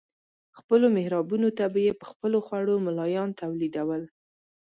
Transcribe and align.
خپلو 0.59 0.85
محرابونو 0.97 1.49
ته 1.57 1.65
به 1.73 1.79
یې 1.85 1.93
په 1.99 2.05
خپلو 2.11 2.37
خوړو 2.45 2.75
ملایان 2.87 3.29
تولیدول. 3.41 4.03